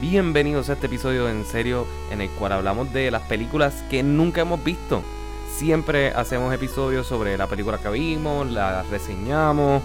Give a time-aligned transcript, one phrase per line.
[0.00, 4.42] Bienvenidos a este episodio en serio en el cual hablamos de las películas que nunca
[4.42, 5.02] hemos visto.
[5.56, 9.82] Siempre hacemos episodios sobre la película que vimos, la reseñamos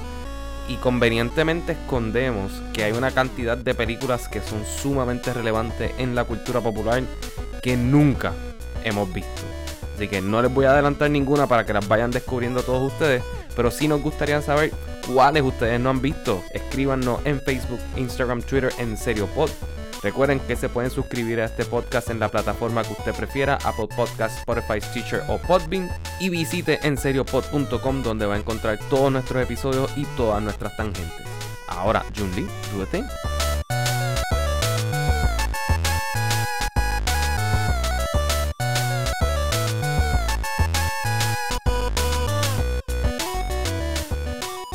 [0.68, 6.26] y convenientemente escondemos que hay una cantidad de películas que son sumamente relevantes en la
[6.26, 7.04] cultura popular
[7.64, 8.34] que nunca
[8.84, 9.44] hemos visto.
[9.96, 13.24] Así que no les voy a adelantar ninguna para que las vayan descubriendo todos ustedes,
[13.56, 14.74] pero sí nos gustaría saber
[15.08, 16.44] cuáles ustedes no han visto.
[16.52, 19.50] Escríbanos en Facebook, Instagram, Twitter, en serio pod
[20.04, 23.88] Recuerden que se pueden suscribir a este podcast en la plataforma que usted prefiera, Apple
[23.96, 25.90] Podcasts, Spotify, Teacher o Podbean.
[26.20, 31.28] Y visite enseriopod.com donde va a encontrar todos nuestros episodios y todas nuestras tangentes.
[31.68, 33.04] Ahora, Junli, do the thing.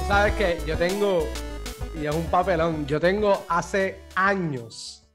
[0.07, 1.27] Sabes que yo tengo,
[2.01, 5.05] y es un papelón, yo tengo hace años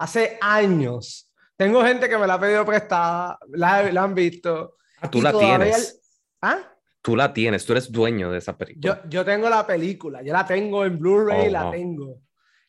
[0.00, 1.30] hace años.
[1.56, 4.76] Tengo gente que me la ha pedido prestada, la, han visto.
[5.00, 6.00] Ah, tú la tienes.
[6.40, 6.58] ¿Ah?
[7.02, 9.02] Tú la tienes, tú eres dueño de esa película.
[9.02, 12.18] Yo, yo tengo la película, yo la tengo en Blu-ray, oh, la tengo.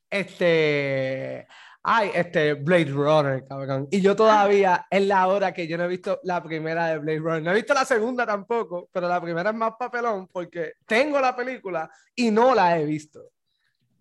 [0.10, 1.48] Este.
[1.84, 3.88] Ay, este Blade Runner, cabrón.
[3.90, 7.20] Y yo todavía es la hora que yo no he visto la primera de Blade
[7.20, 7.44] Runner.
[7.44, 11.36] No he visto la segunda tampoco, pero la primera es más papelón porque tengo la
[11.36, 13.32] película y no la he visto.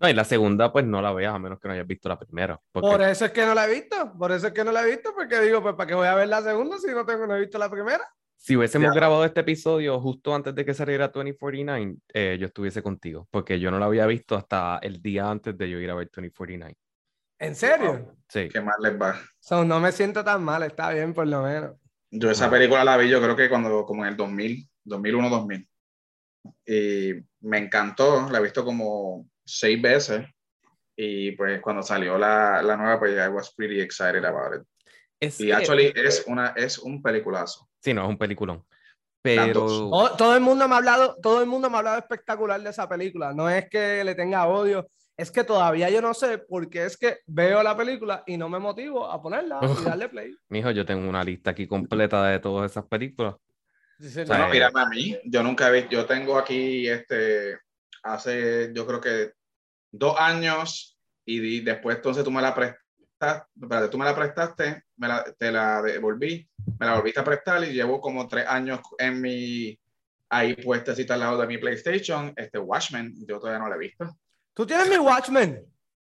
[0.00, 2.18] No, y la segunda, pues no la veas a menos que no hayas visto la
[2.18, 2.58] primera.
[2.72, 4.14] Por eso es que no la he visto.
[4.18, 6.14] Por eso es que no la he visto, porque digo, pues, ¿para qué voy a
[6.14, 8.02] ver la segunda si no tengo, no he visto la primera?
[8.38, 13.28] Si hubiésemos grabado este episodio justo antes de que saliera 2049, eh, yo estuviese contigo,
[13.30, 16.06] porque yo no la había visto hasta el día antes de yo ir a ver
[16.06, 16.74] 2049.
[17.38, 18.16] ¿En serio?
[18.26, 18.48] Sí.
[18.50, 19.20] Qué mal les va.
[19.64, 21.76] no me siento tan mal, está bien por lo menos.
[22.10, 25.68] Yo esa película la vi, yo creo que cuando, como en el 2000, 2001-2000.
[26.64, 27.12] Y
[27.46, 30.26] me encantó, la he visto como seis veces
[30.96, 34.66] y pues cuando salió la, la nueva, pues I was pretty excited about it.
[35.18, 37.68] Es y actually es, una, es un peliculazo.
[37.80, 38.64] Sí, no, es un peliculón.
[39.22, 39.90] Pero...
[40.16, 42.88] Todo, el mundo me ha hablado, todo el mundo me ha hablado espectacular de esa
[42.88, 43.32] película.
[43.34, 46.96] No es que le tenga odio, es que todavía yo no sé por qué es
[46.96, 50.34] que veo la película y no me motivo a ponerla y darle play.
[50.48, 53.36] Mijo, yo tengo una lista aquí completa de todas esas películas.
[53.98, 57.58] no, mírame a mí, yo nunca he visto, yo tengo aquí este,
[58.02, 59.39] hace, yo creo que
[59.90, 65.24] dos años y después entonces tú me la prestaste, tú me la prestaste, me la,
[65.38, 69.78] te la devolví, me la volviste a prestar y llevo como tres años en mi,
[70.28, 74.16] ahí puesta al lado de mi PlayStation, este Watchmen, yo todavía no la he visto.
[74.54, 75.66] ¿Tú tienes mi Watchmen?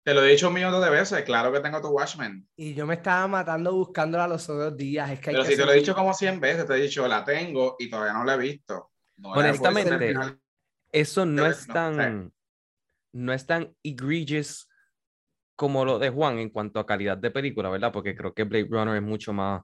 [0.03, 2.49] Te lo he dicho un millón de veces, claro que tengo tu Watchmen.
[2.57, 5.11] Y yo me estaba matando buscándola los otros días.
[5.11, 7.23] Es que Pero si te lo he dicho como 100 veces, te he dicho, la
[7.25, 8.91] tengo y todavía no la he visto.
[9.23, 10.15] Honestamente,
[10.91, 12.33] eso no es tan
[13.13, 14.69] no es tan egregious
[15.57, 17.93] como lo de Juan en cuanto a calidad de película, ¿verdad?
[17.93, 19.63] Porque creo que Blade Runner es mucho más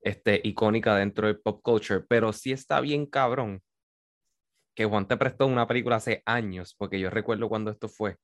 [0.00, 3.62] este, icónica dentro del pop culture, pero sí está bien cabrón
[4.74, 8.16] que Juan te prestó una película hace años, porque yo recuerdo cuando esto fue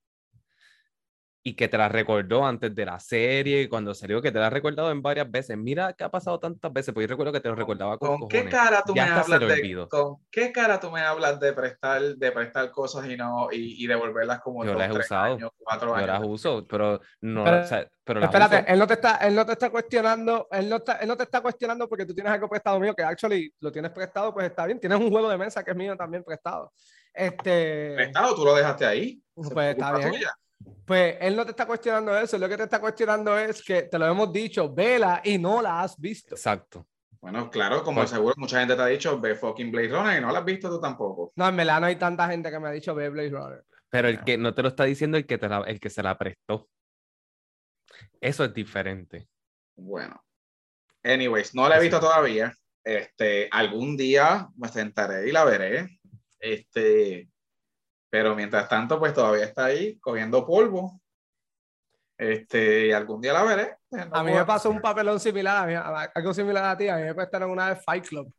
[1.46, 4.50] y que te la recordó antes de la serie, cuando salió, que te la ha
[4.50, 5.58] recordado en varias veces.
[5.58, 8.28] Mira que ha pasado tantas veces, porque yo recuerdo que te lo recordaba con, ¿Con
[8.28, 12.32] qué cara tú me hablas de ¿Con qué cara tú me hablas de prestar, de
[12.32, 16.06] prestar cosas y no y, y devolverlas como yo las he usado, años, cuatro yo
[16.06, 17.44] las uso, pero no,
[18.04, 21.08] pero, espérate, él no te está, él no te está cuestionando, él no, está, él
[21.08, 24.32] no te está cuestionando porque tú tienes algo prestado mío que actually lo tienes prestado,
[24.32, 24.80] pues está bien.
[24.80, 26.72] Tienes un juego de mesa que es mío también prestado.
[27.12, 27.94] Este.
[27.96, 29.22] Prestado, tú lo dejaste ahí.
[29.34, 30.14] Pues está bien.
[30.84, 33.98] Pues él no te está cuestionando eso, lo que te está cuestionando es que te
[33.98, 36.34] lo hemos dicho, vela y no la has visto.
[36.34, 36.86] Exacto.
[37.20, 40.20] Bueno, claro, como pues seguro mucha gente te ha dicho, ve fucking Blade Runner y
[40.20, 41.32] no la has visto tú tampoco.
[41.36, 43.64] No, en verdad no hay tanta gente que me ha dicho, ve Blade Runner.
[43.88, 46.18] Pero el que no te lo está diciendo el que, te el que se la
[46.18, 46.68] prestó.
[48.20, 49.28] Eso es diferente.
[49.76, 50.22] Bueno.
[51.02, 52.52] Anyways, no la he visto todavía.
[52.82, 55.98] Este, algún día me sentaré y la veré.
[56.38, 57.28] Este,
[58.14, 61.00] pero mientras tanto, pues todavía está ahí cogiendo polvo.
[62.16, 63.78] Este, y algún día la veré.
[64.12, 66.86] a mí me pasó un papelón similar, a algo similar a ti.
[66.86, 68.32] A mí me prestaron una vez Fight Club.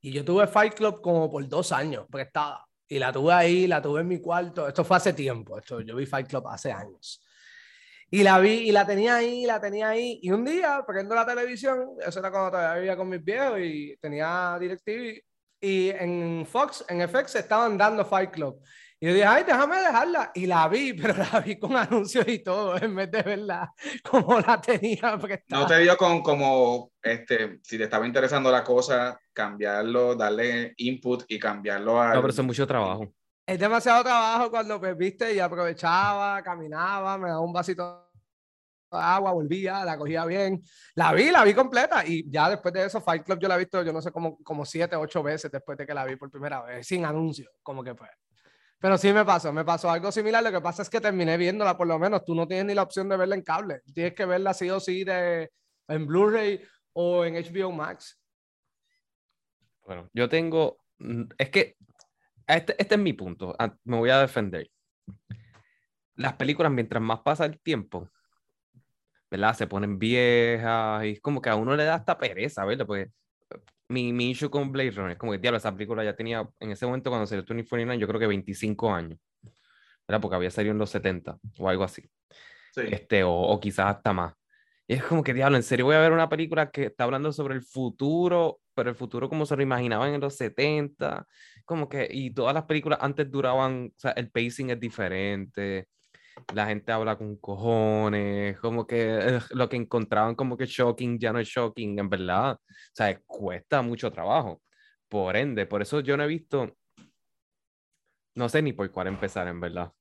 [0.00, 2.64] Y yo tuve Fight Club como por dos años prestada.
[2.86, 4.68] Y la tuve ahí, la tuve en mi cuarto.
[4.68, 5.58] Esto fue hace tiempo.
[5.58, 7.20] Esto, yo vi Fight Club hace años.
[8.08, 10.20] Y la vi y la tenía ahí, la tenía ahí.
[10.22, 13.96] Y un día, prendo la televisión, eso era cuando todavía vivía con mis viejos y
[14.00, 15.20] tenía DirecTV.
[15.60, 18.62] Y en Fox, en FX, estaban dando Fight Club.
[18.98, 20.30] Y yo dije, ay, déjame dejarla.
[20.34, 23.72] Y la vi, pero la vi con anuncios y todo, en vez de verla
[24.08, 25.18] como la tenía.
[25.48, 31.24] No te dio con como, este, si te estaba interesando la cosa, cambiarlo, darle input
[31.28, 32.14] y cambiarlo a...
[32.14, 33.12] No, pero eso es mucho trabajo.
[33.46, 38.06] Es demasiado trabajo cuando, pues, viste, y aprovechaba, caminaba, me daba un vasito
[38.90, 40.62] agua, volvía, la cogía bien.
[40.94, 43.58] La vi, la vi completa y ya después de eso Fight Club yo la he
[43.58, 46.30] visto, yo no sé, como, como siete, ocho veces después de que la vi por
[46.30, 48.10] primera vez, sin anuncio, como que pues.
[48.78, 50.42] Pero sí me pasó, me pasó algo similar.
[50.42, 52.24] Lo que pasa es que terminé viéndola por lo menos.
[52.24, 53.80] Tú no tienes ni la opción de verla en cable.
[53.94, 55.50] Tienes que verla sí o sí de,
[55.88, 56.62] en Blu-ray
[56.92, 58.20] o en HBO Max.
[59.84, 60.78] Bueno, yo tengo.
[60.98, 61.76] Mm, es que
[62.46, 63.54] este, este es mi punto.
[63.58, 64.70] Ah, me voy a defender.
[66.14, 68.10] Las películas, mientras más pasa el tiempo,
[69.30, 69.54] ¿verdad?
[69.54, 72.86] Se ponen viejas y es como que a uno le da hasta pereza, ¿verdad?
[72.86, 73.10] Porque
[73.88, 76.70] mi, mi issue con Blade Runner es como que, diablo, esa película ya tenía, en
[76.70, 79.18] ese momento cuando salió 2049, yo creo que 25 años,
[80.06, 80.20] ¿verdad?
[80.20, 82.02] Porque había salido en los 70 o algo así.
[82.72, 82.82] Sí.
[82.90, 84.34] Este, o, o quizás hasta más.
[84.88, 87.32] Y es como que, diablo, en serio voy a ver una película que está hablando
[87.32, 91.26] sobre el futuro, pero el futuro como se lo imaginaban en los 70,
[91.64, 95.88] como que, y todas las películas antes duraban, o sea, el pacing es diferente,
[96.54, 101.38] la gente habla con cojones, como que lo que encontraban como que shocking ya no
[101.38, 102.60] es shocking, en verdad, o
[102.92, 104.62] sea, cuesta mucho trabajo.
[105.08, 106.76] Por ende, por eso yo no he visto,
[108.34, 109.92] no sé ni por cuál empezar, en verdad.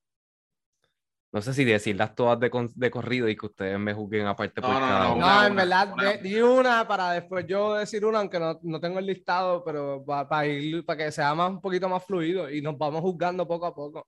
[1.32, 4.70] No sé si decirlas todas de, de corrido y que ustedes me juzguen aparte por
[4.70, 5.36] no, cada no, una.
[5.42, 9.00] No, en verdad, una, di una para después yo decir una, aunque no, no tengo
[9.00, 12.78] el listado, pero para, ir, para que sea más, un poquito más fluido y nos
[12.78, 14.08] vamos juzgando poco a poco.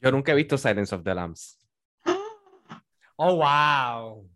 [0.00, 1.58] Yo nunca he visto Silence of the Lambs.
[3.22, 4.26] Oh, wow.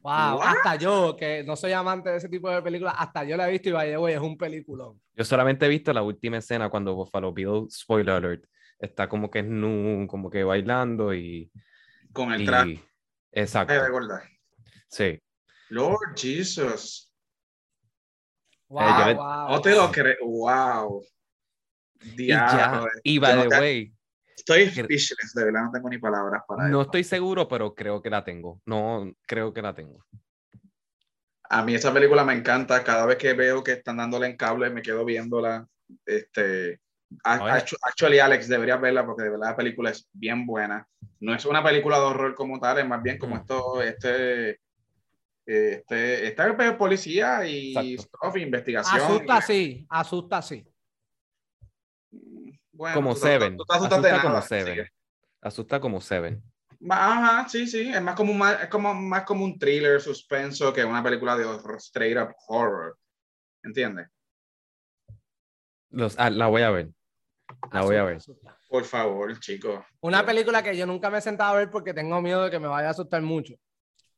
[0.00, 0.46] Wow, ¿What?
[0.46, 3.52] hasta yo, que no soy amante de ese tipo de películas, hasta yo la he
[3.52, 5.00] visto y vaya, güey, es un peliculón.
[5.14, 8.44] Yo solamente he visto la última escena cuando Buffalo Bill, spoiler alert,
[8.78, 11.50] está como que nu, como que bailando y.
[12.12, 12.70] Con el traje.
[12.72, 12.84] y-
[13.32, 13.72] Exacto.
[13.72, 14.22] de verdad.
[14.88, 15.18] Sí.
[15.70, 17.10] Lord Jesus.
[18.68, 19.48] Wow, Eh, le- wow.
[19.48, 20.16] No te lo creo.
[20.22, 21.02] Wow.
[22.16, 22.88] Y ya, Diablo.
[23.02, 23.93] y by the way,
[24.36, 26.82] Estoy speechless, de verdad no tengo ni palabras para no eso.
[26.82, 28.60] estoy seguro, pero creo que la tengo.
[28.66, 30.04] No, creo que la tengo.
[31.48, 32.82] A mí esa película me encanta.
[32.82, 35.66] Cada vez que veo que están dándole en cable, me quedo viéndola.
[36.04, 36.80] Este,
[37.22, 40.86] actually, Alex, deberías verla porque de verdad la película es bien buena.
[41.20, 44.58] No es una película de horror como tal, es más bien como esto, este,
[45.46, 48.18] este, esta es policía y Exacto.
[48.18, 49.02] stuff, investigación.
[49.02, 50.66] Asusta y- sí, asusta sí.
[52.74, 53.56] Bueno, Como tú Seven.
[53.56, 54.72] tú de Asusta como nada, Seven.
[54.72, 54.88] así que-
[55.40, 56.42] Asusta como Seven.
[56.90, 60.84] Ajá, sí, sí, es más como un, es como, más como un thriller suspenso que
[60.84, 62.98] una película de horror, straight up horror.
[63.62, 64.08] ¿Entiendes?
[65.90, 66.90] Los, ah, la voy a ver.
[67.72, 68.18] La voy a ver.
[68.68, 69.84] Por favor, chicos.
[70.00, 72.58] Una película que yo nunca me he sentado a ver porque tengo miedo de que
[72.58, 73.54] me vaya a asustar mucho.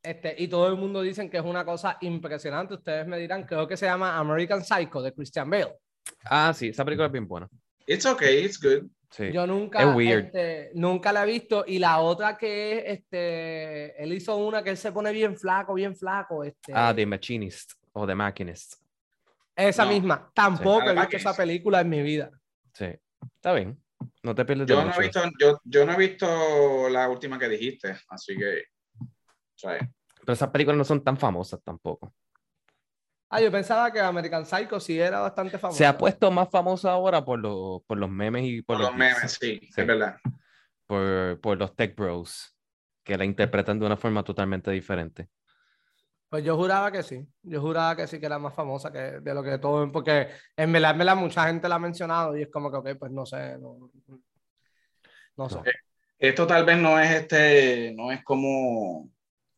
[0.03, 2.75] Este, y todo el mundo dicen que es una cosa impresionante.
[2.75, 5.77] Ustedes me dirán, creo que se llama American Psycho de Christian Bale.
[6.25, 7.49] Ah, sí, esa película es bien buena.
[7.87, 8.89] It's okay, it's good.
[9.11, 9.31] Sí.
[9.33, 10.27] Yo nunca, Es weird.
[10.27, 11.65] este, nunca la he visto.
[11.67, 15.75] Y la otra que es, este, él hizo una que él se pone bien flaco,
[15.75, 16.43] bien flaco.
[16.45, 18.75] Este, Ah, The Machinist o The Machinist.
[19.55, 19.93] esa no.
[19.93, 20.31] misma.
[20.35, 20.89] Tampoco Sí.
[20.91, 22.31] he visto esa película en mi vida.
[22.75, 22.87] Sí.
[23.37, 23.81] Está bien.
[24.23, 25.01] No te pierdes de Yo no, mucho.
[25.01, 28.65] he visto, yo, yo no he visto la última que dijiste, así que.
[29.63, 32.13] Pero esas películas no son tan famosas tampoco.
[33.29, 35.79] Ah, yo pensaba que American Psycho sí era bastante famosa.
[35.79, 38.95] Se ha puesto más famosa ahora por, los por los memes y por, Por los
[38.95, 39.81] memes, sí, Sí.
[39.81, 40.17] es verdad.
[40.87, 42.57] por, por los tech bros,
[43.03, 45.29] que la interpretan de una forma totalmente diferente.
[46.29, 47.27] Pues yo juraba que sí.
[47.43, 49.91] Yo juraba que sí que era más famosa que de lo que todo.
[49.91, 52.99] Porque en verdad, en verdad, mucha gente la ha mencionado y es como que, ok,
[52.99, 53.59] pues no sé.
[53.59, 53.91] No,
[55.37, 55.57] no sé.
[55.57, 55.63] No.
[56.19, 59.09] Esto tal vez no es este, no es como,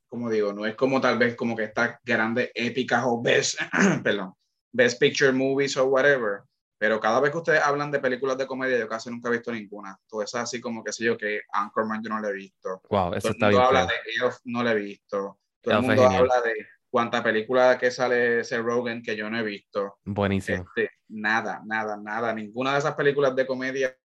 [0.09, 3.59] como digo, no es como tal vez como que estas grandes épicas o best,
[4.03, 4.35] perdón,
[4.73, 6.41] best picture movies o whatever.
[6.81, 9.51] Pero cada vez que ustedes hablan de películas de comedia, yo casi nunca he visto
[9.53, 9.99] ninguna.
[10.07, 12.83] Todo es así como que sé yo que Anchorman yo no lo he visto.
[12.89, 13.67] Wow, Todo eso el está mundo bien.
[13.69, 13.97] habla feo.
[14.21, 15.41] de Elf, no lo he visto.
[15.61, 16.55] Todo el Elf es mundo habla de
[16.89, 19.99] cuánta película que sale Seth Rogen que yo no he visto.
[20.05, 20.65] Buenísimo.
[20.77, 22.33] Este, nada, nada, nada.
[22.33, 23.99] Ninguna de esas películas de comedia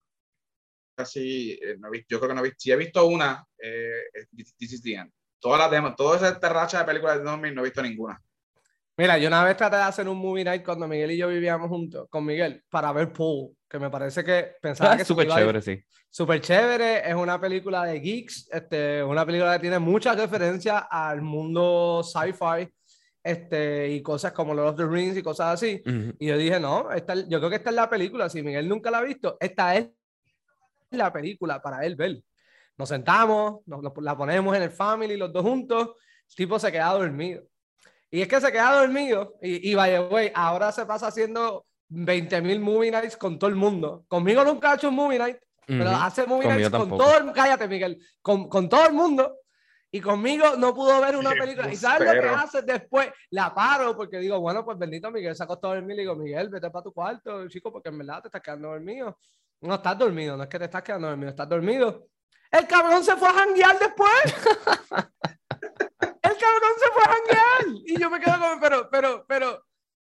[0.98, 2.58] así, eh, no he visto- yo creo que no he visto.
[2.60, 4.04] Si he visto una, eh,
[4.58, 5.12] This is the End.
[5.44, 8.18] Todas las demás, toda esa racha de películas de 2000 no he visto ninguna.
[8.96, 11.68] Mira, yo una vez traté de hacer un movie night cuando Miguel y yo vivíamos
[11.68, 15.36] juntos con Miguel para ver Paul, que me parece que pensaba Ah, que súper iba
[15.36, 15.84] a ir- chévere, sí.
[16.10, 20.82] Súper chévere, es una película de geeks, este, es una película que tiene muchas referencias
[20.90, 22.72] al mundo sci-fi
[23.22, 25.82] este, y cosas como Lord of the Rings y cosas así.
[25.86, 26.14] Ujú.
[26.20, 28.30] Y yo dije, no, esta, yo creo que esta es la película.
[28.30, 29.90] Si Miguel nunca la ha visto, esta es
[30.92, 32.22] la película para él ver.
[32.78, 35.90] Nos sentamos, nos, nos- la ponemos en el family, los dos juntos.
[36.30, 37.44] El tipo se queda dormido.
[38.10, 39.36] Y es que se queda dormido.
[39.42, 43.50] Y, y by the way, ahora se pasa haciendo 20 mil movie nights con todo
[43.50, 44.06] el mundo.
[44.08, 47.04] Conmigo nunca ha hecho un movie night, pero hace movie Conmigo nights con tampoco.
[47.04, 48.00] todo el Cállate, Miguel.
[48.22, 49.38] Con, con todo el mundo.
[49.92, 51.72] Y conmigo no pudo ver una película.
[51.72, 53.10] ¿Y sabes lo que hace después?
[53.30, 55.98] La paro porque digo, bueno, pues bendito Miguel se acostó a dormir.
[55.98, 59.20] Y digo, Miguel, vete para tu cuarto, chico, porque en verdad te estás quedando dormido.
[59.62, 62.08] No estás dormido, no es que te estás quedando dormido, estás dormido.
[62.52, 64.24] El cabrón se fue a janguear después.
[64.92, 67.82] el cabrón se fue a janguear.
[67.86, 69.66] Y yo me quedo como, pero, pero, pero,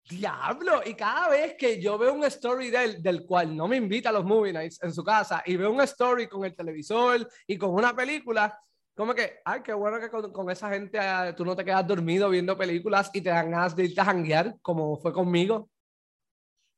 [0.09, 0.83] diablo.
[0.85, 4.13] Y cada vez que yo veo un story del, del cual no me invita a
[4.13, 7.71] los movie nights en su casa y veo un story con el televisor y con
[7.71, 8.59] una película,
[8.95, 12.29] como que, ay, qué bueno que con, esa gente ah, tú no te quedas dormido
[12.29, 15.71] viendo películas y te dan ganas de irte a janguear, como fue conmigo.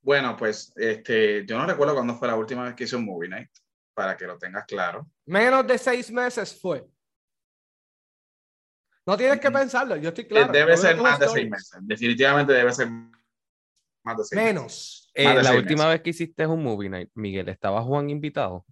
[0.01, 3.29] Bueno, pues este, yo no recuerdo cuándo fue la última vez que hice un movie
[3.29, 3.51] night,
[3.95, 5.07] para que lo tengas claro.
[5.27, 6.87] Menos de seis meses fue.
[9.07, 10.53] No tienes que pensarlo, yo estoy claro.
[10.53, 15.11] Debe ser más de seis meses, definitivamente debe ser más de seis Menos.
[15.15, 18.67] Eh, la última vez que hiciste un movie night, Miguel, ¿estaba Juan invitado?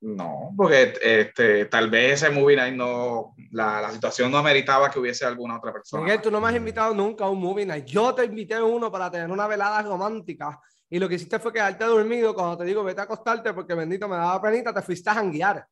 [0.00, 4.98] No, porque este, tal vez ese movie night no, la, la, situación no ameritaba que
[4.98, 6.02] hubiese alguna otra persona.
[6.02, 7.86] Miguel, tú no me has invitado nunca a un movie night.
[7.86, 10.60] Yo te invité a uno para tener una velada romántica
[10.90, 14.08] y lo que hiciste fue quedarte dormido cuando te digo vete a acostarte porque bendito
[14.08, 15.66] me daba penita, te fuiste a janguear.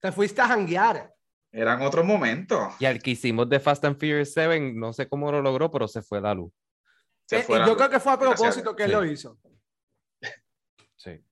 [0.00, 1.12] Te fuiste a janguear.
[1.50, 2.74] Eran otros momentos.
[2.78, 5.88] Y al que hicimos de Fast and Furious 7, no sé cómo lo logró, pero
[5.88, 6.52] se fue la luz.
[7.30, 9.38] Eh, yo creo que fue a propósito que él lo hizo.
[10.96, 11.24] Sí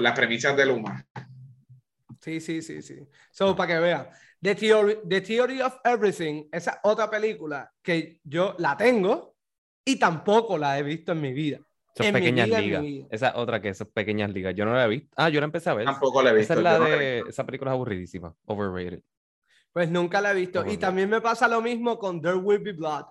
[0.00, 1.06] las premisas de Luma.
[2.20, 3.08] Sí, sí, sí, sí.
[3.30, 4.08] So, para que vean.
[4.40, 9.35] The Theory, The Theory of Everything, esa otra película que yo la tengo
[9.86, 11.60] y tampoco la he visto en mi vida.
[11.94, 12.84] Esas pequeñas ligas.
[13.10, 14.54] Esa otra que esas pequeñas ligas.
[14.54, 15.08] Yo no la he visto.
[15.16, 15.86] Ah, yo la empecé a ver.
[15.86, 16.52] Tampoco la he visto.
[16.52, 17.24] Esa, es la de...
[17.26, 18.34] esa película es aburridísima.
[18.44, 19.00] Overrated.
[19.72, 20.66] Pues nunca la he visto.
[20.66, 23.04] Y también me pasa lo mismo con There Will Be Blood,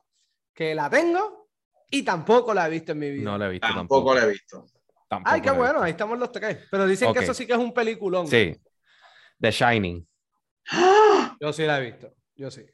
[0.54, 1.48] que la tengo
[1.90, 3.24] y tampoco la he visto en mi vida.
[3.24, 4.14] No la he visto tampoco.
[4.14, 4.66] Tampoco la he visto.
[5.24, 6.68] Ay, qué bueno, ahí estamos los tres.
[6.70, 8.28] Pero dicen que eso sí que es un peliculón.
[8.28, 8.56] Sí.
[9.40, 10.06] The Shining.
[11.40, 12.14] Yo sí la he visto.
[12.36, 12.66] Yo sí.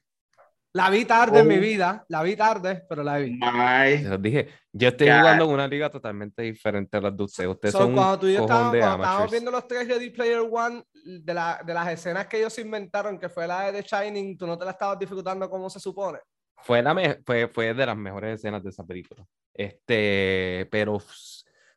[0.74, 1.60] La vi tarde en mi oh.
[1.60, 3.46] vida, la vi tarde, pero la he visto.
[3.52, 7.50] Les dije, yo estoy jugando en una liga totalmente diferente a las de ustedes.
[7.50, 11.34] Ustedes son cuando tú y yo estábamos, estábamos, viendo los tres Ready Player One, de,
[11.34, 14.58] la, de las escenas que ellos inventaron, que fue la de The Shining, tú no
[14.58, 16.20] te la estabas disfrutando como se supone.
[16.64, 19.26] Fue, la fue, fue de las mejores escenas de esa película.
[19.54, 21.00] Este, pero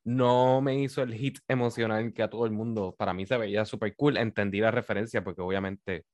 [0.05, 3.65] no me hizo el hit emocional que a todo el mundo, para mí se veía
[3.65, 6.05] súper cool, entendí la referencia porque obviamente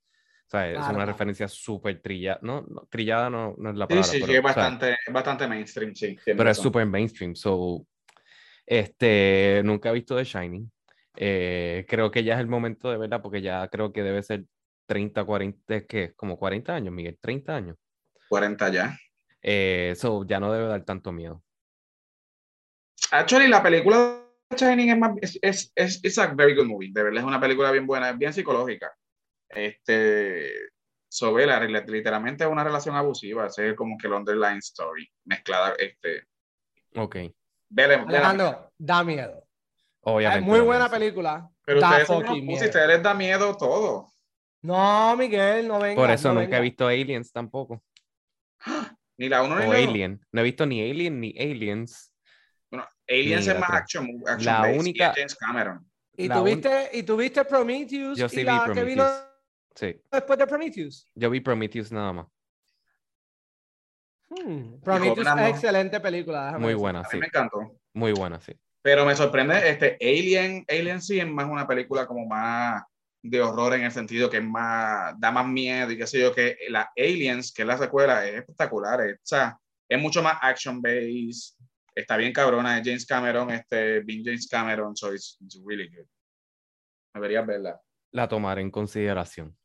[0.53, 2.67] es una referencia súper trillada, ¿no?
[2.89, 4.09] trillada no, no, es la palabra.
[4.09, 6.17] Sí, sí, pero, es bastante, bastante mainstream, sí.
[6.25, 7.87] Pero es súper mainstream, so,
[8.67, 10.71] este, nunca he visto The Shining.
[11.17, 14.45] Eh, creo que ya es el momento de verla porque ya creo que debe ser
[14.87, 16.13] 30, 40, ¿qué?
[16.15, 17.77] Como 40 años, Miguel, 30 años.
[18.29, 18.99] 40 ya.
[19.43, 21.43] Eh, so, ya no debe dar tanto miedo.
[23.11, 27.03] Actually, la película de Shining es más, es, es, es, a very good movie, de
[27.03, 28.93] verdad es una película bien buena, es bien psicológica.
[29.51, 30.51] Este,
[31.09, 36.25] sobre la, literalmente es una relación abusiva, es como que el underline story, mezclada, este.
[36.95, 37.17] Ok.
[37.77, 39.45] Alejandro, da miedo.
[40.03, 40.41] Obviamente.
[40.41, 41.49] Es muy buena película.
[41.65, 44.13] Pero ustedes, si ustedes les da miedo todo.
[44.63, 45.97] No, Miguel, no venga.
[45.97, 47.83] Por eso nunca he visto Aliens tampoco.
[49.17, 50.21] Ni la uno ni la Alien.
[50.33, 52.13] No he visto ni Alien ni Aliens.
[53.09, 55.91] Aliens es más action, action la única James Cameron.
[56.17, 58.19] ¿Y tuviste, ¿Y tuviste Prometheus?
[58.19, 58.79] Yo sí y la vi Prometheus.
[58.79, 59.30] Que vino
[59.75, 60.01] sí.
[60.11, 61.07] después de Prometheus?
[61.15, 62.27] Yo vi Prometheus nada más.
[64.29, 64.81] Hmm.
[64.83, 66.57] Prometheus es excelente película.
[66.59, 67.19] Muy buena, sí.
[67.19, 67.77] me encantó.
[67.93, 68.53] Muy buena, sí.
[68.83, 72.83] Pero me sorprende, este Alien, Alien sí es más una película como más
[73.23, 76.35] de horror en el sentido que es más, da más miedo y qué sé yo,
[76.35, 79.01] que la Aliens, que es la secuela, es espectacular.
[79.03, 79.59] Es, o sea,
[79.89, 81.55] es mucho más action based
[81.95, 86.07] está bien cabrona, es James Cameron, este, bien James Cameron, so it's, really good.
[87.15, 87.81] Deberías verla.
[88.13, 89.57] La tomaré en consideración.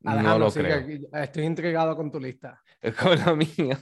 [0.00, 1.08] No lo creo.
[1.12, 2.62] Estoy intrigado con tu lista.
[3.00, 3.80] Con la mía.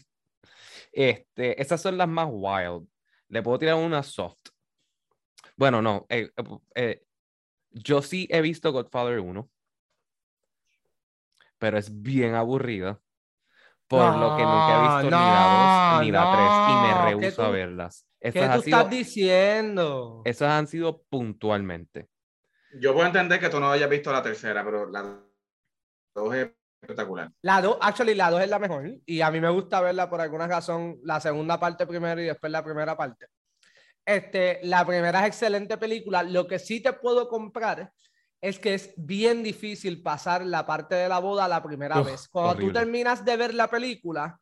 [0.93, 2.89] Este, esas son las más wild.
[3.29, 4.49] Le puedo tirar una soft.
[5.57, 6.07] Bueno, no.
[6.09, 6.43] Eh, eh,
[6.75, 7.03] eh,
[7.71, 9.49] yo sí he visto Godfather 1.
[11.59, 13.01] Pero es bien aburrida
[13.89, 17.43] por lo que nunca he visto ni la 2 ni la 3 y me rehuso
[17.43, 18.07] a verlas.
[18.21, 20.23] ¿Qué tú estás diciendo?
[20.25, 22.09] Esas han sido puntualmente.
[22.81, 25.21] Yo puedo entender que tú no hayas visto la tercera, pero la
[26.17, 27.31] 2 es espectacular.
[27.43, 30.21] La 2, actually, la 2 es la mejor y a mí me gusta verla por
[30.21, 33.27] alguna razón, la segunda parte primero y después la primera parte.
[34.05, 36.23] Este, la primera es excelente película.
[36.23, 37.93] Lo que sí te puedo comprar
[38.41, 42.29] es que es bien difícil pasar la parte de la boda la primera vez.
[42.29, 44.39] Cuando tú terminas de ver la película,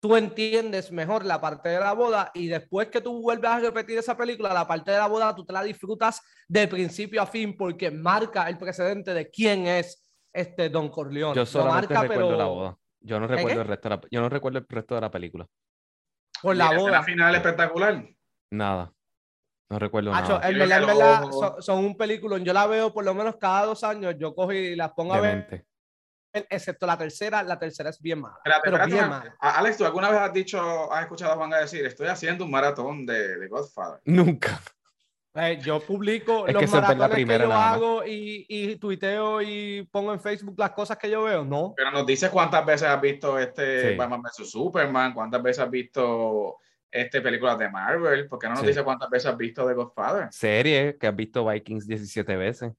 [0.00, 3.98] tú entiendes mejor la parte de la boda y después que tú vuelves a repetir
[3.98, 7.56] esa película, la parte de la boda tú te la disfrutas de principio a fin
[7.56, 10.07] porque marca el precedente de quién es
[10.40, 11.34] este Don Corleone.
[11.34, 12.78] Yo solamente marca, recuerdo pero la boda.
[13.00, 13.62] Yo no ¿Qué, recuerdo qué?
[13.62, 15.46] el resto de la, yo no recuerdo el resto de la película.
[16.42, 17.02] Por la boda.
[17.02, 18.04] final espectacular.
[18.50, 18.92] Nada.
[19.70, 20.40] No recuerdo nada.
[20.48, 21.36] en Y verdad, en los verdad, ojos.
[21.38, 22.38] son, son un película.
[22.38, 24.14] Yo la veo por lo menos cada dos años.
[24.18, 25.66] Yo cojo y las pongo a ver,
[26.32, 27.42] excepto la tercera.
[27.42, 28.38] La tercera es bien mala.
[28.62, 29.36] Pero bien mala.
[29.40, 33.04] Alex, ¿tú alguna vez has dicho, has escuchado a Juan decir, estoy haciendo un maratón
[33.04, 34.00] de, de Godfather?
[34.04, 34.60] Nunca.
[35.34, 38.04] Eh, yo publico Es los que esa es ver la maratones primera que yo hago
[38.06, 41.44] y, y tuiteo y pongo en Facebook las cosas que yo veo.
[41.44, 41.74] No.
[41.76, 43.96] Pero nos dices cuántas veces has visto este Sí.
[43.96, 46.56] Batman vs Superman, cuántas veces has visto
[46.90, 48.68] este películas de Marvel, ¿por qué no nos Sí.
[48.68, 50.28] dices cuántas veces has visto The Godfather?
[50.32, 52.72] Serie que has visto Vikings 17 veces.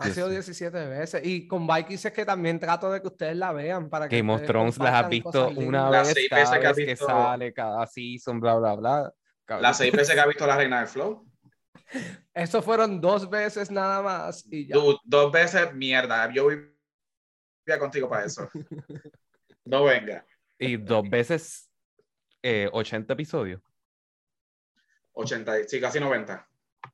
[0.00, 1.20] Ha sido 17 veces.
[1.24, 4.32] Y con Vikings es que también trato de que ustedes la vean para que Game
[4.32, 7.06] of Thrones las has visto una vez seis cada veces que has vez que visto-
[7.06, 9.12] sale, cada season, bla, bla, bla.
[9.60, 11.26] Las seis veces que has visto La Reina del Flow.
[12.34, 14.74] Eso fueron dos veces nada más y ya.
[14.76, 16.32] Du- dos veces, mierda.
[16.32, 18.48] Yo vivía contigo para eso.
[19.64, 20.24] No venga.
[20.58, 21.70] Y dos veces
[22.42, 23.60] eh, 80 episodios.
[25.12, 26.47] 80, y- sí, casi 90.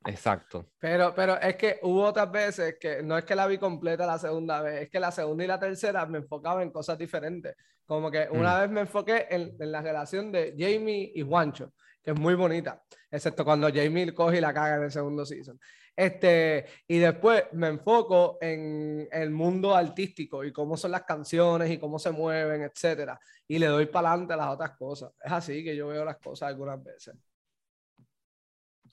[0.07, 0.71] Exacto.
[0.79, 4.19] Pero, pero es que hubo otras veces que no es que la vi completa la
[4.19, 7.55] segunda vez, es que la segunda y la tercera me enfocaba en cosas diferentes.
[7.87, 8.61] Como que una Mm.
[8.61, 11.73] vez me enfoqué en, en la relación de Jamie y Juancho,
[12.03, 15.59] que es muy bonita, excepto cuando Jamie coge y la caga en el segundo season.
[15.97, 21.79] Este, y después me enfoco en el mundo artístico y cómo son las canciones y
[21.79, 23.19] cómo se mueven, etcétera.
[23.47, 25.13] Y le doy para adelante a las otras cosas.
[25.23, 27.15] Es así que yo veo las cosas algunas veces.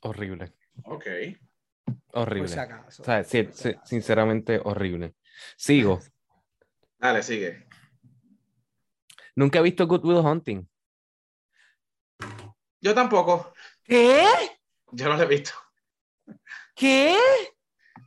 [0.02, 0.54] Horrible.
[0.84, 1.06] Ok.
[2.12, 2.48] Por Horrible.
[2.48, 3.02] si acaso.
[3.02, 3.86] O sea, sí, por si sí, acaso.
[3.86, 5.16] sinceramente horrible.
[5.58, 6.00] Sigo.
[7.00, 7.68] Dale, sigue.
[9.36, 10.68] Nunca he visto Good Will Hunting.
[12.82, 13.54] Yo tampoco.
[13.84, 14.26] ¿Qué?
[14.92, 15.52] Yo no lo he visto.
[16.76, 17.18] ¿Qué?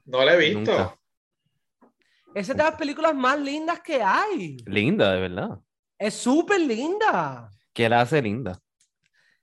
[0.05, 0.59] No lo he visto.
[0.73, 0.99] Nunca.
[2.35, 4.57] Esa es de las películas más lindas que hay.
[4.67, 5.59] Linda, de verdad.
[5.99, 7.49] Es súper linda.
[7.73, 8.59] Que la hace linda.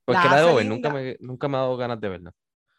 [0.03, 2.33] Porque La la, hace debo ver, nunca me, nunca me ha dado ganas de verla.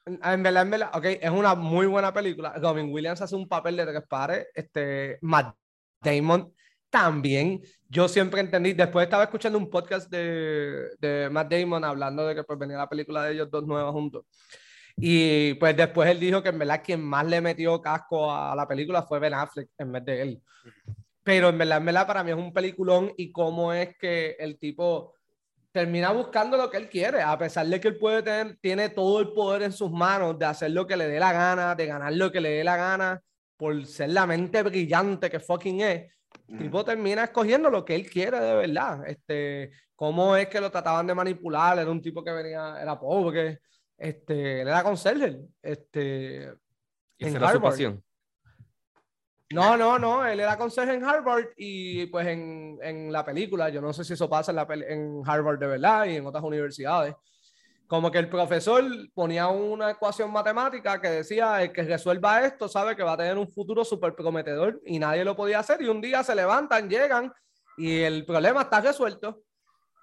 [0.04, 2.54] En verdad, en verdad, ok, es una muy buena película.
[2.60, 4.46] Robin Williams hace un papel de tres pares.
[4.54, 5.54] Este, Matt
[6.00, 6.52] Damon
[6.90, 7.62] también.
[7.88, 12.44] Yo siempre entendí, después estaba escuchando un podcast de, de Matt Damon hablando de que
[12.44, 14.24] pues venía la película de ellos dos nuevas juntos.
[14.96, 18.66] Y pues después él dijo que en verdad quien más le metió casco a la
[18.68, 20.42] película fue Ben Affleck en vez de él.
[21.24, 24.58] Pero en verdad, en verdad para mí es un peliculón y cómo es que el
[24.58, 25.14] tipo
[25.72, 29.20] termina buscando lo que él quiere, a pesar de que él puede tener, tiene todo
[29.20, 32.12] el poder en sus manos de hacer lo que le dé la gana, de ganar
[32.12, 33.20] lo que le dé la gana,
[33.56, 36.12] por ser la mente brillante que fucking es.
[36.48, 39.06] El tipo termina escogiendo lo que él quiere de verdad.
[39.06, 43.60] Este, cómo es que lo trataban de manipular, era un tipo que venía, era pobre,
[43.96, 46.52] este, él era conserje, este,
[47.16, 47.62] Y En era su Harvard.
[47.70, 48.04] pasión.
[49.52, 53.80] No, no, no, él era conserje en Harvard y pues en, en la película, yo
[53.80, 57.14] no sé si eso pasa en, la en Harvard de verdad y en otras universidades,
[57.86, 58.84] como que el profesor
[59.14, 63.36] ponía una ecuación matemática que decía, el que resuelva esto sabe que va a tener
[63.36, 67.32] un futuro súper prometedor y nadie lo podía hacer y un día se levantan, llegan
[67.76, 69.42] y el problema está resuelto.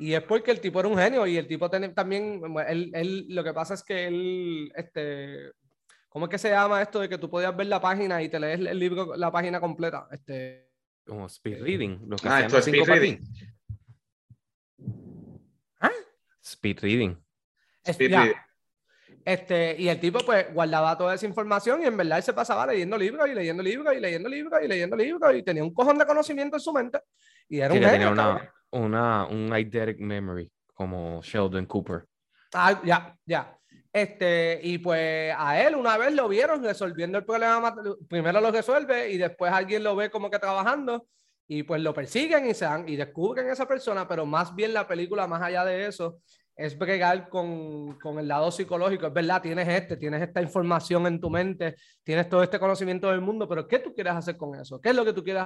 [0.02, 3.44] Y es porque el tipo era un genio y el tipo también, él, él- lo
[3.44, 5.52] que pasa es que él, este,
[6.10, 8.40] ¿cómo es que se llama esto de que tú podías ver la página y te
[8.40, 10.08] lees el libro, la página completa?
[10.12, 10.70] Este,
[11.06, 12.00] Como speed reading.
[12.08, 13.18] Lo que Ah, esto es speed reading.
[15.80, 15.92] ¿Ah?
[16.42, 17.16] Speed reading.
[17.86, 18.34] Speed reading.
[19.26, 22.66] Este, y el tipo pues guardaba toda esa información y en verdad él se pasaba
[22.66, 25.98] leyendo libros y leyendo libros y leyendo libros y leyendo libros y tenía un cojón
[26.00, 27.00] de conocimiento en su mente
[27.48, 28.08] y era Sí, un genio.
[28.08, 32.06] tenía una, una, un eidetic memory, como Sheldon Cooper.
[32.54, 33.59] Ah, ya, ya.
[33.92, 37.76] Este, y pues a él una vez lo vieron resolviendo el problema,
[38.08, 41.08] primero lo resuelve y después alguien lo ve como que trabajando
[41.48, 44.72] y pues lo persiguen y se dan, y descubren a esa persona, pero más bien
[44.72, 46.22] la película, más allá de eso,
[46.56, 49.08] es bregar con, con el lado psicológico.
[49.08, 53.22] Es verdad, tienes este, tienes esta información en tu mente, tienes todo este conocimiento del
[53.22, 54.80] mundo, pero ¿qué tú quieres hacer con eso?
[54.80, 55.46] ¿Qué es lo que tú quieres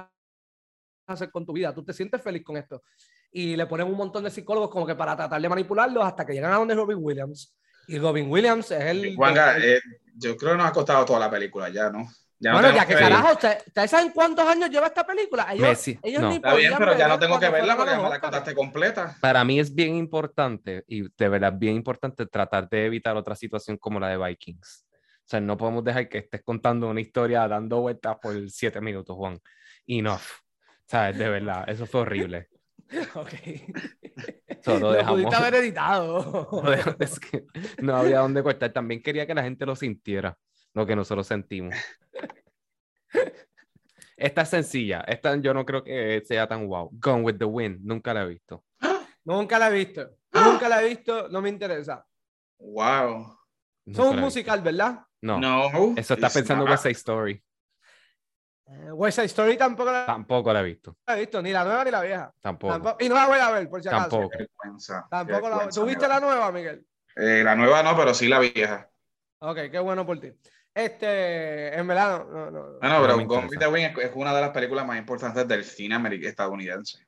[1.06, 1.72] hacer con tu vida?
[1.72, 2.82] ¿Tú te sientes feliz con esto?
[3.30, 6.34] Y le ponen un montón de psicólogos como que para tratar de manipularlos hasta que
[6.34, 7.56] llegan a donde Robin Williams.
[7.88, 9.14] Y Robin Williams es el...
[9.16, 9.80] Juanga, el- eh,
[10.16, 12.08] yo creo que nos ha costado toda la película ya, ¿no?
[12.38, 15.46] Ya no bueno, tenemos ya que ver- carajo, ¿ustedes, saben cuántos años lleva esta película?
[15.52, 16.28] Ellos, Messi, ellos no.
[16.30, 19.16] ni Está bien, pero ya no tengo que verla porque ya me la contaste completa.
[19.20, 23.34] Para mí es bien importante, y de verdad es bien importante tratar de evitar otra
[23.34, 24.84] situación como la de Vikings.
[24.90, 29.16] O sea, no podemos dejar que estés contando una historia dando vueltas por siete minutos,
[29.16, 29.38] Juan.
[29.86, 30.20] Enough.
[30.86, 31.16] ¿Sabes?
[31.16, 32.48] De verdad, eso fue horrible.
[33.14, 33.30] Ok.
[34.62, 35.14] Solo Lo dejamos.
[35.20, 36.48] pudiste haber editado.
[36.64, 37.44] lo dejamos- es que
[37.82, 38.72] no había dónde cortar.
[38.72, 40.36] También quería que la gente lo sintiera,
[40.74, 41.74] lo que nosotros sentimos.
[44.16, 45.00] Esta es sencilla.
[45.06, 46.88] Esta yo no creo que sea tan wow.
[46.92, 47.80] Gone with the Wind.
[47.82, 48.64] Nunca la he visto.
[49.24, 50.10] Nunca la he visto.
[50.32, 51.28] Nunca la he visto.
[51.28, 52.06] No me interesa.
[52.58, 53.36] Wow.
[53.92, 55.00] Son un musical, ¿verdad?
[55.20, 55.38] No.
[55.40, 55.94] No.
[55.96, 56.70] Eso está pensando not.
[56.72, 57.42] West Side Story.
[58.82, 60.96] Eh, West Side Story tampoco la Tampoco la he visto.
[61.06, 61.40] he visto.
[61.42, 62.32] Ni la nueva ni la vieja.
[62.40, 62.72] Tampoco.
[62.72, 64.08] Tampoco- Y no la voy a ver, por si acaso.
[64.10, 64.30] Tampoco.
[64.30, 66.20] Qué vergüenza, Tampoco qué la vergüenza, ¿Tú viste mira.
[66.20, 66.86] la nueva, Miguel?
[67.16, 68.90] Eh, la nueva no, pero sí la vieja.
[69.38, 70.32] Ok, qué bueno por ti.
[70.74, 72.62] Este, en verdad, no, no, no.
[72.80, 75.46] Bueno, No pero Gone with the Wind es, es una de las películas más importantes
[75.46, 77.06] del cine estadounidense.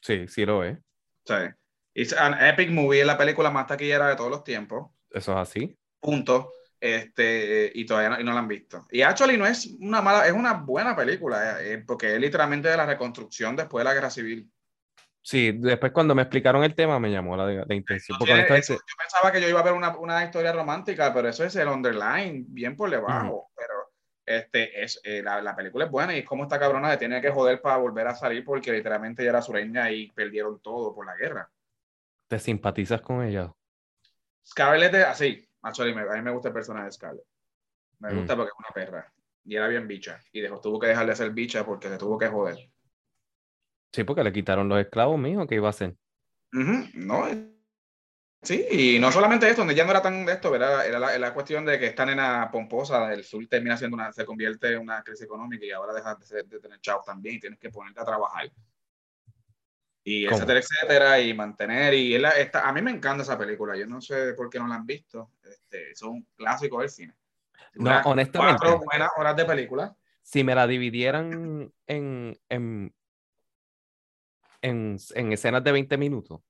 [0.00, 0.78] Sí, sí lo es.
[1.24, 1.56] Sea,
[1.94, 4.90] it's an epic movie, es la película más taquillera de todos los tiempos.
[5.10, 5.76] Eso es así.
[6.00, 6.52] Punto.
[6.80, 8.86] Este, y todavía no, y no la han visto.
[8.90, 12.68] Y actually no es una mala, es una buena película, eh, eh, porque es literalmente
[12.68, 14.48] de la reconstrucción después de la guerra civil.
[15.20, 18.14] Sí, después cuando me explicaron el tema me llamó la, la intención.
[18.14, 20.52] No Porque tiene- honestamente- eso- yo pensaba que yo iba a ver una, una historia
[20.52, 23.50] romántica, pero eso es el underline, bien por debajo.
[23.56, 23.74] Pero
[24.24, 27.20] este, es, eh, la, la película es buena y es como esta cabrona se tiene
[27.20, 31.04] que joder para volver a salir porque literalmente ella era sureña y perdieron todo por
[31.06, 31.50] la guerra.
[32.28, 33.52] te simpatizas con ella.
[34.46, 35.47] Scarlett así.
[35.62, 37.24] Actually, me- a mí me gusta el personaje de Scarlett.
[38.00, 38.16] Me Mm.
[38.18, 39.12] gusta porque es una perra.
[39.44, 40.20] Y era bien bicha.
[40.32, 42.56] Y dejó, tuvo que dejar de ser bicha porque se tuvo que joder.
[43.92, 45.96] Sí, porque le quitaron los esclavos, mijo, ¿qué iba a hacer?
[46.52, 47.54] No, eh,
[48.42, 50.86] sí, y no solamente esto, donde ya no era tan de esto, ¿verdad?
[50.86, 54.24] Era la, la cuestión de que esta nena pomposa del sur termina siendo una, se
[54.26, 57.70] convierte en una crisis económica y ahora dejas de tener chavos también y tienes que
[57.70, 58.50] ponerte a trabajar.
[60.10, 60.36] Y ¿Cómo?
[60.38, 63.86] etcétera, etcétera, y mantener, y es la- esta- a mí me encanta esa película, yo
[63.86, 67.14] no sé por qué no la han visto, este, son un clásico del cine.
[67.74, 68.56] No, honestamente.
[68.62, 69.94] Cuatro buenas horas de película.
[70.22, 72.94] Si me la dividieran en, en,
[74.62, 76.40] en, en escenas de 20 minutos,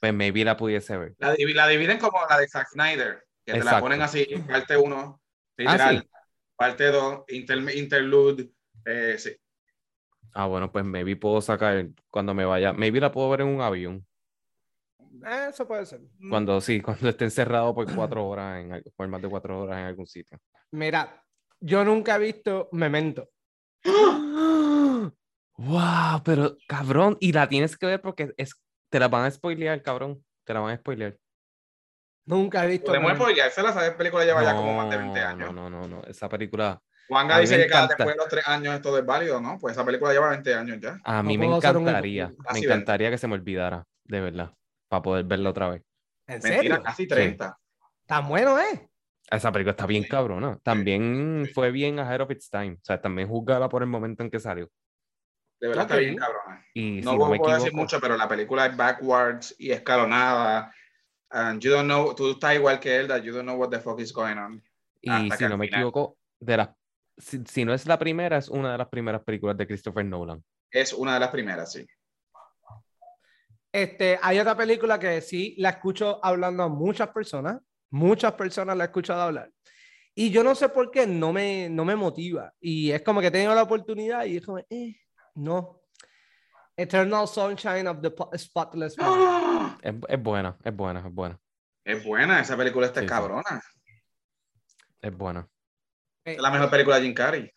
[0.00, 1.14] pues maybe la pudiese ver.
[1.18, 5.20] La, la dividen como la de Zack Snyder, que te la ponen así, parte 1,
[5.20, 6.10] Ah, literal, sí.
[6.56, 8.50] parte 2, interlude,
[8.86, 9.36] eh, sí.
[10.32, 12.72] Ah, bueno, pues maybe puedo sacar cuando me vaya.
[12.72, 14.06] Maybe la puedo ver en un avión.
[15.26, 16.00] Eh, Eso puede ser.
[16.28, 19.84] Cuando sí, cuando esté encerrado por cuatro horas, en, por más de cuatro horas en
[19.86, 20.38] algún sitio.
[20.70, 21.22] Mira,
[21.58, 23.28] yo nunca he visto Memento.
[25.56, 26.22] ¡Wow!
[26.24, 28.54] Pero cabrón, y la tienes que ver porque es,
[28.88, 30.24] te la van a spoilear, cabrón.
[30.44, 31.18] Te la van a spoilear.
[32.24, 32.86] Nunca he visto.
[32.86, 35.54] Podemos spoileársela, esa película lleva ya como más de 20 No, años.
[35.54, 36.02] No, no, no, no.
[36.04, 39.58] Esa película Juanga dice que cada después de los 3 años esto es válido, ¿no?
[39.58, 40.98] Pues esa película lleva 20 años ya.
[41.04, 44.54] a mí me un- encantaría, me encantaría que se me olvidara, de verdad,
[44.88, 45.82] para poder verla otra vez.
[46.28, 46.82] ¿En Mentira, serio?
[46.82, 47.58] casi 30.
[48.06, 48.88] Tan bueno, ¿eh?
[49.30, 50.08] Esa película está bien Sí.
[50.08, 50.58] cabrona.
[50.62, 52.74] También fue bien ahead of its time.
[52.74, 54.68] O sea, también juzgada por el momento en que salió.
[55.60, 56.64] De verdad está bien cabrona.
[56.74, 60.72] Y No si no me puedo decir mucho, pero la película es backwards y escalonada.
[61.30, 63.78] And you don't know, tú estás igual que él, that you don't know what the
[63.78, 64.62] fuck is going on.
[65.02, 66.70] y si no me final- equivoco, de las,
[67.20, 70.42] si, si no es la primera, es una de las primeras películas de Christopher Nolan.
[70.70, 71.86] Es una de las primeras, sí.
[73.72, 77.60] Este, hay otra película que sí la escucho hablando a muchas personas.
[77.90, 79.50] Muchas personas la he escuchado hablar.
[80.14, 82.52] Y yo no sé por qué no me, no me motiva.
[82.60, 84.96] Y es como que he tenido la oportunidad y es como, eh,
[85.34, 85.80] no.
[86.76, 89.10] Eternal Sunshine of the Po- Spotless Mind.
[89.12, 89.78] ¡Ah!
[89.82, 91.40] Es, es buena, es buena, es buena,
[91.84, 93.06] Es buena, esa película está sí.
[93.06, 93.62] cabrona.
[95.00, 95.48] es buena.
[96.24, 97.52] Eh, Es la mejor película de Jim Carrey.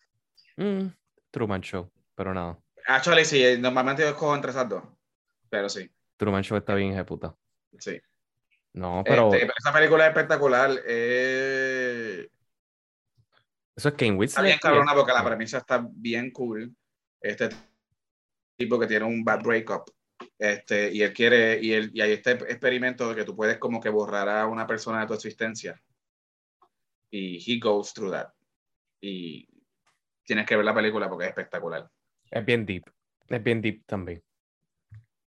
[0.56, 0.86] Mm,
[1.30, 2.58] Truman Show, pero nada.
[2.86, 4.82] Actually, sí, eh, normalmente yo escojo entre esas dos.
[5.50, 7.34] Pero sí, Truman Show está bien ejecuta.
[7.78, 8.00] sí.
[8.76, 10.70] No, pero Este, pero esa película es espectacular.
[10.84, 12.28] eh,
[13.76, 14.44] eso es Kane está Whistler.
[14.46, 16.74] bien y- cabrona porque la premisa está bien cool.
[17.20, 17.50] Este
[18.56, 19.84] tipo que tiene un bad breakup.
[20.38, 23.80] Este, y él quiere, y, él, y hay este experimento de que tú puedes como
[23.80, 25.80] que borrar a una persona de tu existencia.
[27.10, 28.32] Y he goes through that.
[29.06, 29.46] Y
[30.24, 31.86] tienes que ver la película porque es espectacular.
[32.30, 32.84] Es bien deep.
[33.28, 34.22] Es bien deep también.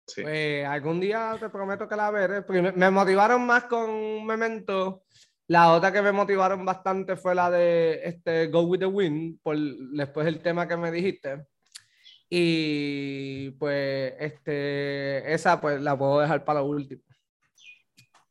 [0.06, 0.24] Sí.
[0.24, 2.42] Pues algún día te prometo que la veré.
[2.42, 5.04] porque me- motivaron más con Memento.
[5.48, 9.58] La otra que me motivaron bastante fue la de este, Go with the Wind, por
[9.58, 11.46] después el tema que me dijiste.
[12.30, 17.02] Y pues este, esa pues la puedo dejar para lo último.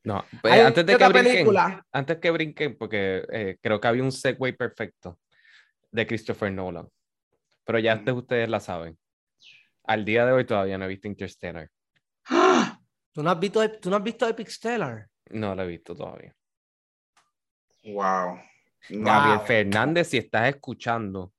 [0.05, 1.87] No, pues, antes de que brinquen, película.
[1.93, 5.19] antes que brinquen, porque eh, creo que había un segue perfecto
[5.91, 6.89] de Christopher Nolan.
[7.65, 8.99] Pero ya antes ustedes la saben.
[9.85, 11.69] Al día de hoy todavía no he visto Interstellar.
[13.13, 15.09] ¿Tú no has visto, tú no has visto Epic Stellar?
[15.31, 16.35] No la he visto todavía.
[17.85, 18.39] Wow.
[18.89, 19.47] Gabriel Wow.
[19.47, 21.33] Fernández, si estás escuchando,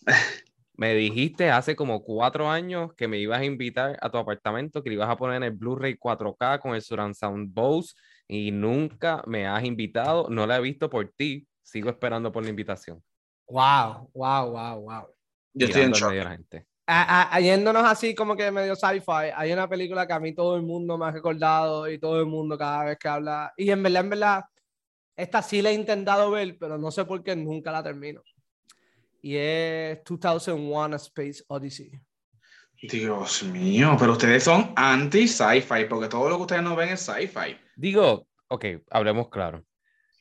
[0.74, 4.90] me dijiste hace como cuatro años que me ibas a invitar a tu apartamento, que
[4.90, 7.94] le ibas a poner el Blu-ray 4K con el Surround Sound Bose
[8.26, 10.28] y nunca me has invitado.
[10.30, 11.46] No la he visto por ti.
[11.62, 13.02] Sigo esperando por la invitación.
[13.48, 15.08] Wow, wow, wow, wow.
[15.54, 16.12] Yo estoy en shock.
[16.12, 16.66] la gente.
[16.86, 20.56] A- a- yéndonos así como que medio sci-fi, hay una película que a mí todo
[20.56, 23.52] el mundo me ha recordado y todo el mundo cada vez que habla.
[23.56, 24.44] Y en verdad, en verdad,
[25.14, 28.22] esta sí la he intentado ver, pero no sé por qué nunca la termino.
[29.20, 31.90] Y es 2001 A Space Odyssey.
[32.80, 37.58] Dios mío, pero ustedes son anti-sci-fi, porque todo lo que ustedes no ven es sci-fi.
[37.76, 39.64] Digo, ok, hablemos claro.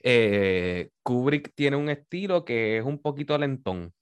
[0.10, 3.94] Eh, Kubrick tiene un estilo que es un poquito lentón.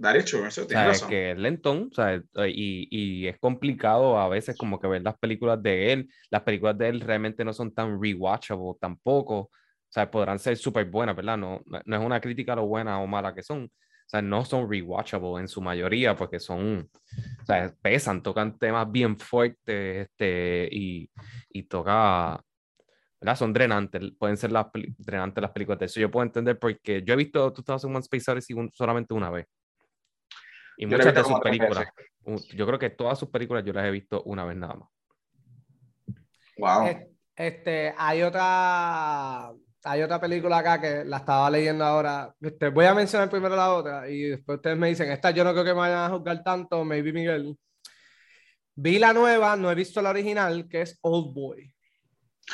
[0.00, 1.08] That is true, eso tiene razón.
[1.08, 5.60] que es lentón, sea, y, y es complicado a veces como que ver las películas
[5.60, 6.08] de él.
[6.30, 9.36] Las películas de él realmente no son tan rewatchable tampoco.
[9.38, 9.50] O
[9.88, 11.36] sea, podrán ser súper buenas, ¿verdad?
[11.36, 13.64] No, no no es una crítica a lo buena o mala que son.
[13.64, 16.88] O sea, no son rewatchable en su mayoría porque son,
[17.42, 21.10] o sea, pesan, tocan temas bien fuertes este, y,
[21.48, 22.40] y toca,
[23.22, 23.36] ¿verdad?
[23.36, 24.66] Son drenantes, pueden ser las,
[24.98, 26.00] drenantes las películas de eso.
[26.00, 29.46] Yo puedo entender porque yo he visto 2001 Space Odyssey un- solamente una vez.
[30.76, 31.86] Y Yo muchas de sus películas,
[32.54, 34.88] yo creo que todas sus películas yo las he visto una vez nada más.
[36.58, 36.86] Wow.
[36.86, 39.48] Es- Este, hay otra,
[39.84, 42.34] hay otra película acá que la estaba leyendo ahora.
[42.40, 45.52] Este, voy a mencionar primero la otra y después ustedes me dicen, esta yo no
[45.52, 47.56] creo que me vayan a juzgar tanto, maybe Miguel.
[48.74, 51.72] Vi la nueva, no he visto la original, que es Old Boy,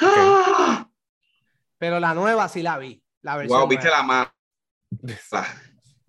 [0.01, 0.88] ¡Ah!
[1.79, 3.03] pero la nueva sí la vi.
[3.22, 3.98] La versión Wow, viste nueva.
[3.98, 4.35] la mala.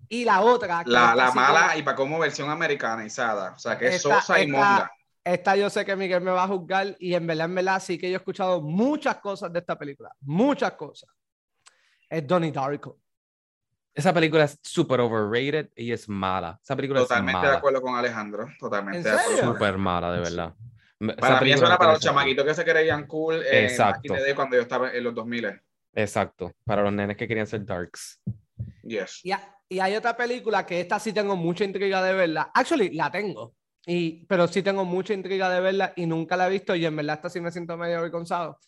[0.08, 3.52] Y la otra, La, la mala como- y para como versión americanizada.
[3.52, 4.92] O sea, que es Esta- sosa y esta- monga.
[5.22, 7.98] Esta yo sé que Miguel me va a juzgar y en verdad, en verdad, sí
[7.98, 10.10] que yo he escuchado muchas cosas de esta película.
[10.22, 11.10] Muchas cosas.
[12.08, 12.98] Es Donnie Darko.
[13.94, 16.58] Esa película es súper overrated y es mala.
[16.62, 17.58] Esa película Totalmente es de mala.
[17.58, 18.48] acuerdo con Alejandro.
[18.58, 19.36] Totalmente ¿En de acuerdo.
[19.36, 19.52] serio?
[19.52, 20.54] Súper mala, de verdad.
[21.18, 24.12] Para mí eso era para los chamaquitos que se creían cool en Exacto.
[24.14, 25.60] Day cuando yo estaba en los 2000.
[25.94, 28.20] Exacto, para los nenes que querían ser darks.
[28.82, 29.20] Yes.
[29.24, 32.50] Y, ha- y hay otra película que esta sí tengo mucha intriga de verla.
[32.54, 33.54] Actually, la tengo.
[33.86, 36.74] Y, pero sí tengo mucha intriga de verla y nunca la he visto.
[36.76, 38.58] Y en verdad, esta sí me siento medio avergonzado.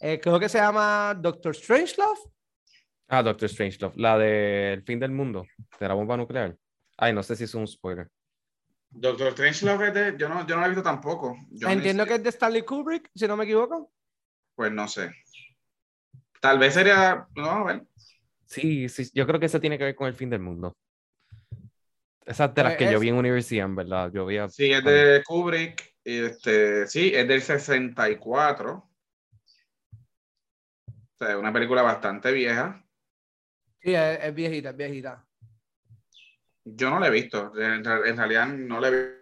[0.00, 2.18] Eh, creo que se llama Doctor Strangelove.
[3.08, 5.46] Ah, Doctor Strangelove, la del fin del mundo,
[5.78, 6.56] de la bomba nuclear.
[6.96, 8.08] Ay, no sé si es un spoiler.
[8.90, 11.36] Doctor Strangelove, es de- yo no, yo no la he visto tampoco.
[11.50, 13.92] Yo Entiendo que es de Stanley Kubrick, si no me equivoco.
[14.54, 15.12] Pues no sé.
[16.40, 17.26] Tal vez sería.
[17.36, 17.86] No, a ver.
[18.46, 20.72] Sí, sí, yo creo que eso tiene que ver con el fin del mundo.
[22.24, 24.10] Esas de las Pues que yo es- vi en universidad, en verdad.
[24.12, 25.94] Yo vi a- Sí, es de Kubrick.
[26.04, 28.88] y Este, sí, es del 64.
[29.96, 32.82] O sea, es una película bastante vieja.
[33.80, 35.27] Sí, es, es viejita, es viejita.
[36.76, 37.52] Yo no la he visto.
[37.56, 39.18] En, en realidad no la he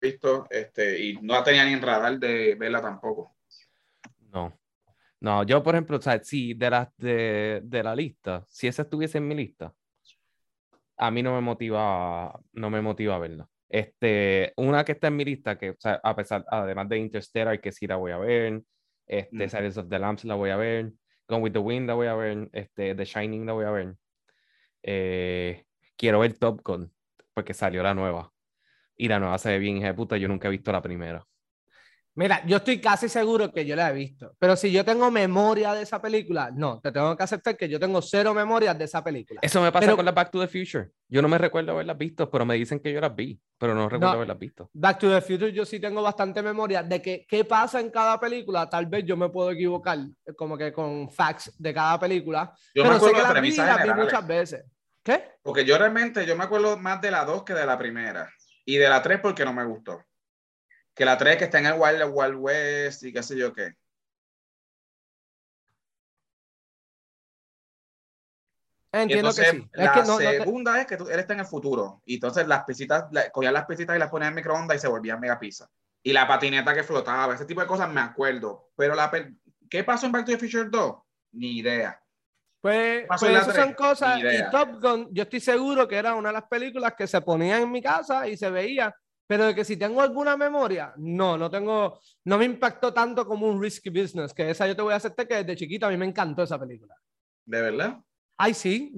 [0.00, 0.46] visto.
[0.50, 3.36] Este, y no la tenía ni en radar de verla tampoco.
[4.32, 4.58] No.
[5.20, 8.82] No, yo, por ejemplo, o sea, sí, de la, de, de la lista, si esa
[8.82, 9.74] estuviese en mi lista,
[10.96, 13.48] a mí no me motiva, no me motiva a verla.
[13.68, 17.60] Este, una que está en mi lista, que, o sea, a pesar, además de Interstellar,
[17.60, 18.62] que sí la voy a ver,
[19.06, 19.50] este, Mm.
[19.50, 20.92] Silence of the Lambs la voy a ver,
[21.28, 23.94] Gone with the Wind la voy a ver, este, The Shining la voy a ver.
[24.82, 25.64] Eh,
[25.98, 26.90] quiero ver Top Gun,
[27.34, 28.32] porque salió la nueva.
[28.96, 31.24] Y la nueva se ve bien, hija de puta, yo nunca he visto la primera.
[32.14, 35.72] Mira, yo estoy casi seguro que yo la he visto, pero si yo tengo memoria
[35.72, 39.04] de esa película, no, te tengo que aceptar que yo tengo cero memorias de esa
[39.04, 39.38] película.
[39.40, 40.90] Eso me pasa Pero- con la Back to the Future.
[41.08, 43.84] Yo no me recuerdo haberlas visto, pero me dicen que yo las vi, pero no
[43.88, 44.16] recuerdo No.
[44.16, 44.68] haberlas visto.
[44.72, 48.18] Back to the Future yo sí tengo bastante memoria de que qué pasa en cada
[48.18, 49.98] película, tal vez yo me puedo equivocar
[50.36, 53.84] como que con facts de cada película, Yo me pero sé que las vi, las
[53.84, 54.64] vi muchas veces.
[55.08, 55.24] ¿Qué?
[55.42, 58.30] Porque yo realmente, yo me acuerdo más de la 2 que de la primera.
[58.66, 60.04] Y de la 3 porque no me gustó.
[60.94, 63.74] Que la 3 que está en el Wild, Wild West y qué sé yo qué.
[68.92, 69.68] Entiendo Entonces, que sí.
[69.72, 72.02] la Es que no, no te- segunda es que tú, él está en el futuro.
[72.04, 74.88] Y entonces las pisitas, la- cogían las pisitas y las ponían en microondas y se
[74.88, 75.70] volvían mega pizza.
[76.02, 78.68] Y la patineta que flotaba, ese tipo de cosas me acuerdo.
[78.76, 79.10] Pero la
[79.70, 80.96] ¿qué pasó en Back to the Future 2?
[81.32, 81.98] Ni idea.
[82.60, 83.54] Pues, pues tres?
[83.56, 84.20] son cosas.
[84.20, 87.62] Y Top Gun, yo estoy seguro que era una de las películas que se ponían
[87.62, 88.94] en mi casa y se veía.
[89.26, 93.46] Pero de que si tengo alguna memoria, no, no tengo, no me impactó tanto como
[93.46, 95.96] un risky business, que esa yo te voy a aceptar que desde chiquita a mí
[95.98, 96.94] me encantó esa película.
[97.44, 97.98] ¿De verdad?
[98.38, 98.90] Ay, sí,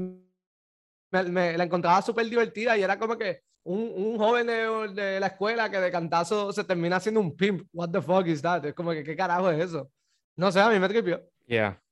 [1.11, 5.19] me, me- la encontraba súper divertida y era como que un, un joven de, de
[5.21, 7.69] la escuela que de cantazo se termina haciendo un pimp.
[7.73, 8.65] What the fuck is that?
[8.65, 9.91] Es como que, ¿qué carajo es eso?
[10.37, 11.21] No sé, a mí me tripió.
[11.47, 11.83] Yeah.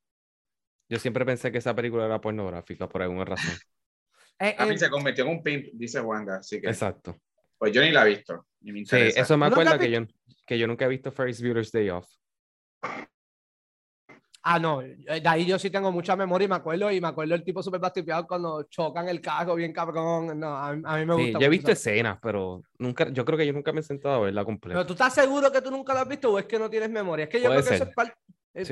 [0.88, 3.50] Yo siempre pensé que esa película era pornográfica por alguna razón.
[4.40, 6.36] Eh, A mí eh, se convirtió en un pimp, dice Wanda.
[6.36, 7.16] Así que, Exacto.
[7.58, 8.46] pues yo ni la he visto.
[8.60, 9.20] Ni me Sí, interesa.
[9.22, 10.00] eso me ¿Tú nunca acuerdo has que yo,
[10.46, 12.08] que yo nunca he visto Ferris Bueller's Day Off.
[14.42, 17.34] Ah, no, de ahí yo sí tengo mucha memoria y me acuerdo, y me acuerdo
[17.34, 20.38] el tipo súper bastipeado cuando chocan el carro bien cabrón.
[20.38, 21.26] No, a, mí me gusta.
[21.26, 24.14] Sí, yo he visto escenas, pero nunca, yo creo que yo nunca me he sentado
[24.14, 24.78] a verla completa.
[24.78, 26.90] Pero tú estás seguro que tú nunca la has visto o es que no tienes
[26.90, 27.24] memoria?
[27.24, 28.14] Es que yo creo que eso es parte.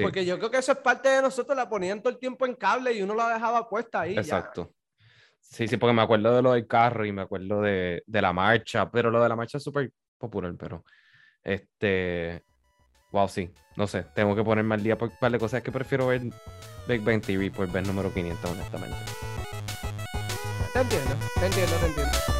[0.02, 2.54] Porque yo creo que eso es parte de nosotros, la ponían todo el tiempo en
[2.54, 4.16] cable y uno la dejaba puesta ahí.
[4.16, 4.72] Exacto.
[5.40, 8.32] Sí, sí, porque me acuerdo de lo del carro y me acuerdo de, de la
[8.32, 10.84] marcha, pero lo de la marcha es súper popular, pero
[11.42, 12.42] este,
[13.12, 15.70] wow, sí, no sé, tengo que ponerme al día por un par de cosas que
[15.70, 16.22] prefiero ver
[16.88, 18.96] Big Bang TV por ver número 500, honestamente.
[20.72, 22.35] Te entiendo, te entiendo, te entiendo.